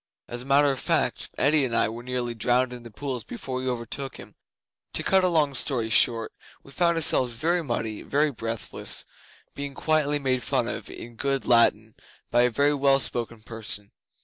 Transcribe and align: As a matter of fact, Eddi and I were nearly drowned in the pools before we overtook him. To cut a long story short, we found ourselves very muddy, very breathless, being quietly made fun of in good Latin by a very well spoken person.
As 0.27 0.41
a 0.41 0.45
matter 0.45 0.71
of 0.71 0.79
fact, 0.79 1.29
Eddi 1.37 1.63
and 1.63 1.75
I 1.77 1.87
were 1.87 2.01
nearly 2.01 2.33
drowned 2.33 2.73
in 2.73 2.81
the 2.81 2.89
pools 2.89 3.23
before 3.23 3.59
we 3.59 3.69
overtook 3.69 4.17
him. 4.17 4.33
To 4.93 5.03
cut 5.03 5.23
a 5.23 5.27
long 5.27 5.53
story 5.53 5.89
short, 5.91 6.31
we 6.63 6.71
found 6.71 6.97
ourselves 6.97 7.33
very 7.33 7.63
muddy, 7.63 8.01
very 8.01 8.31
breathless, 8.31 9.05
being 9.53 9.75
quietly 9.75 10.17
made 10.17 10.41
fun 10.41 10.67
of 10.67 10.89
in 10.89 11.17
good 11.17 11.45
Latin 11.45 11.93
by 12.31 12.41
a 12.41 12.49
very 12.49 12.73
well 12.73 12.99
spoken 12.99 13.43
person. 13.43 13.91